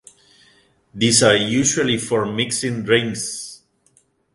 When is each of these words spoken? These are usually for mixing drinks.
These 0.95 1.21
are 1.21 1.35
usually 1.35 1.99
for 1.99 2.25
mixing 2.25 2.81
drinks. 2.81 3.61